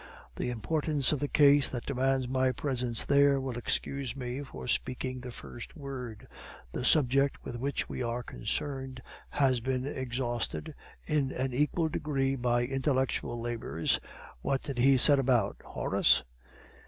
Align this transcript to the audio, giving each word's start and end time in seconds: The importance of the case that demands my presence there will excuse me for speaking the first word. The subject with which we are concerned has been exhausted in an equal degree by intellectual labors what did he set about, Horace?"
The 0.35 0.49
importance 0.49 1.11
of 1.11 1.19
the 1.19 1.27
case 1.27 1.69
that 1.69 1.85
demands 1.85 2.27
my 2.27 2.51
presence 2.51 3.05
there 3.05 3.39
will 3.39 3.55
excuse 3.55 4.15
me 4.15 4.41
for 4.41 4.67
speaking 4.67 5.19
the 5.21 5.29
first 5.29 5.77
word. 5.77 6.27
The 6.71 6.83
subject 6.83 7.45
with 7.45 7.55
which 7.57 7.87
we 7.87 8.01
are 8.01 8.23
concerned 8.23 9.03
has 9.29 9.59
been 9.59 9.85
exhausted 9.85 10.73
in 11.05 11.31
an 11.31 11.53
equal 11.53 11.87
degree 11.87 12.35
by 12.35 12.63
intellectual 12.65 13.39
labors 13.39 13.99
what 14.41 14.63
did 14.63 14.79
he 14.79 14.97
set 14.97 15.19
about, 15.19 15.57
Horace?" 15.63 16.23